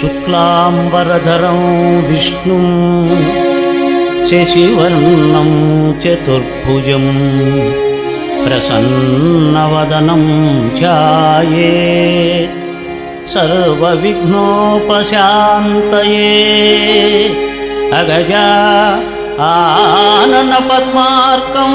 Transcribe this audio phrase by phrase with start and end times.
[0.00, 1.58] शुक्लाम्बरधरं
[2.08, 2.66] विष्णुं
[4.28, 5.50] शशिवर्णं
[6.02, 7.04] चतुर्भुजं
[8.44, 10.22] प्रसन्नवदनं
[10.76, 11.74] ध्याये
[13.34, 14.24] सर्वविघ्नोपशान्तये
[18.00, 18.46] अगजा
[19.50, 21.72] आनन पद्मार्थं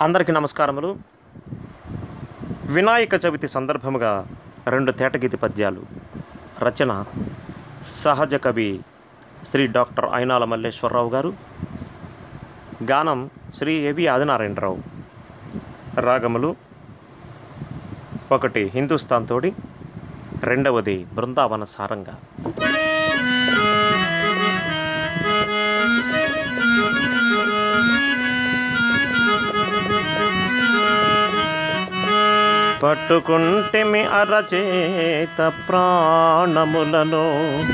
[0.00, 0.96] అందరికీ నమస్కారములు.
[2.66, 4.26] వినాయక చవితి సందర్భముగా
[4.68, 5.82] రెండు తేటగీతి పద్యాలు.
[6.58, 7.04] రచన
[7.86, 8.80] సహజ కవి
[9.50, 11.34] శ్రీ డాక్టర్ అయినాల మల్లేశ్వరరావు గారు.
[12.82, 14.78] గానం శ్రీ ఏవి ఆదినారాయణరావు.
[16.00, 16.56] రాగములు
[18.32, 19.52] ఒకటి హిందుస్థాన్ తోడి
[20.44, 22.18] రెండవది బృందావన సారంగా.
[32.82, 37.64] పట్టుకుంటెమి అరచేత ప్రాణములను.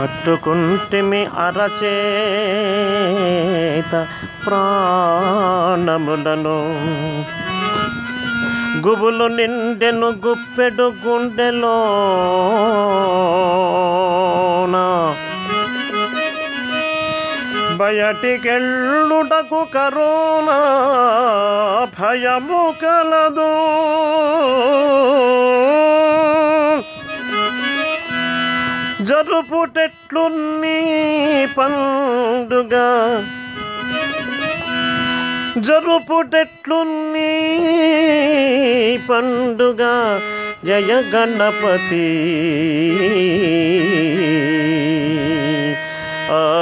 [0.00, 4.06] పట్టుకుంటెమి అరచేత
[4.46, 6.60] ప్రాణములను.
[8.88, 11.80] గుబులు నిండెను గుప్పెడు గుండెలో
[17.80, 20.58] బయటికెళ్ళుటకు కరోనా
[22.00, 23.50] భయము కలదు.
[29.04, 30.28] జరుపుటెట్లు
[30.60, 30.78] నీ
[31.58, 32.74] పండుగ.
[35.58, 37.38] జరుపుటెట్లు నీ
[39.10, 39.82] పండుగ.
[40.64, 42.08] జయ గణపతి.
[46.32, 46.56] ఆ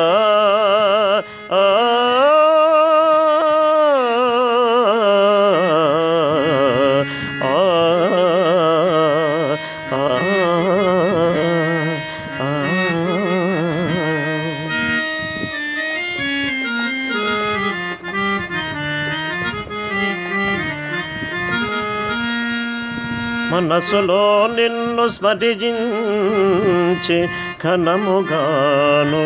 [23.50, 27.28] మనసులో నిన్ను స్మరించి
[27.64, 29.24] ఘనముగాను.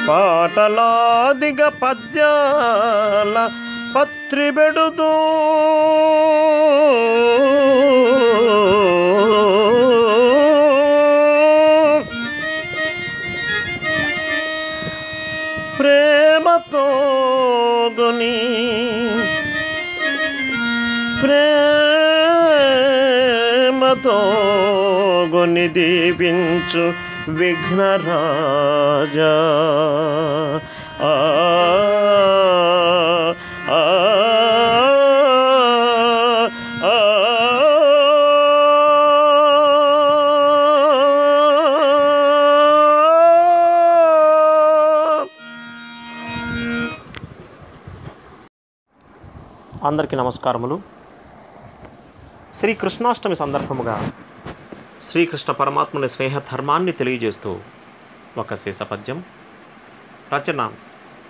[0.07, 3.35] పాటలాదిగ పద్యాల
[3.95, 5.11] పత్రిబెడుదు.
[15.79, 16.85] ప్రేమతో
[17.99, 18.35] గుని
[21.21, 21.47] ప్రేమతో
[25.33, 26.85] గుని దీపించు
[27.29, 29.33] విఘ్నరాజా
[31.01, 31.15] ఆ
[49.85, 50.79] అందరికీ నమస్కారములు.
[52.55, 54.11] శ్రీ కృష్ణాష్టమి సందర్భముగా
[55.11, 57.59] శ్రీకృష్ణ పరమాత్ముని స్నేహ ధర్మాన్ని తెలియజేస్తూ
[58.37, 59.23] ఒక శేషపద్యం.
[60.33, 60.71] రచన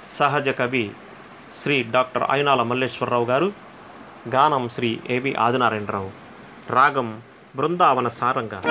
[0.02, 0.92] సహజ కవి
[1.56, 3.54] శ్రీ డాక్టర్ అయినాల మల్లేశ్వరరావు గారు.
[4.30, 6.12] గానం శ్రీ ఏవి ఆదినారాయణరావు.
[6.70, 7.22] రాగం
[7.56, 8.62] బృందావన సారంగా.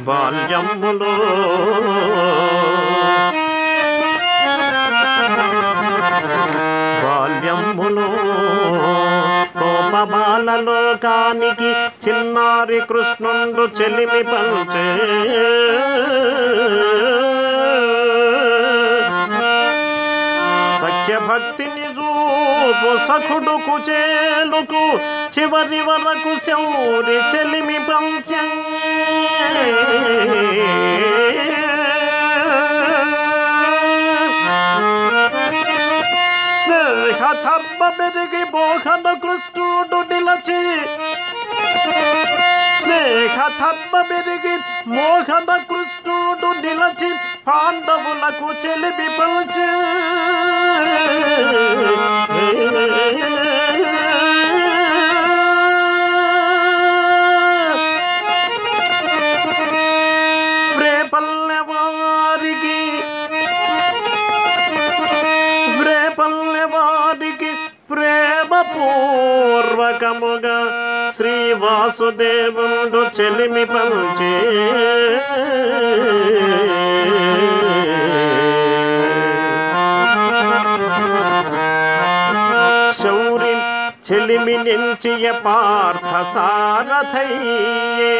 [0.00, 1.14] బాల్యములో
[10.12, 11.70] బాలలోకానికి
[12.04, 14.86] చిన్నారి కృష్ణుండు చెలిమి పంచే.
[20.80, 24.84] సఖ్యభక్తిని చూపు సఖుడుకు చేలుకు
[25.34, 28.42] చివరి వరకు శౌరి చెలిమి పంచే.
[39.19, 40.59] కృష్ణుడు నిలచి
[42.81, 44.55] స్నేహ ధర్మ మెరిగి
[44.87, 47.09] మోహన కృష్ణుడు నిలచి
[47.47, 49.69] పాండవులకు చెలిమి పల్చే
[60.77, 61.59] వ్రేపల్లె
[66.73, 67.51] వారికి
[67.90, 70.58] ప్రేమపూర్వకముగా ప్రేమ పూర్వకముగా
[71.16, 74.32] శ్రీ వాసుదేవుడు చెలిమి పంచే.
[83.00, 83.54] శౌరి
[84.06, 88.14] చెలిమి నించియ పార్థ సారథయ్యే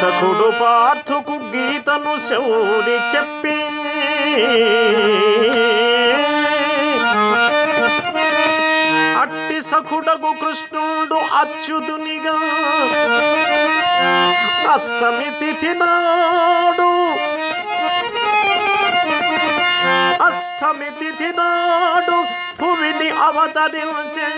[0.00, 3.56] సఖుడు పార్థుకు గీతను శౌరి చెప్పి.
[9.82, 12.34] డగు కృష్ణుడు అచ్యుతునిగా
[14.72, 16.90] అష్టమి తిథి నాడు
[20.26, 22.18] అష్టమి తిథి నాడు
[22.60, 24.28] భూమిని అవతరించే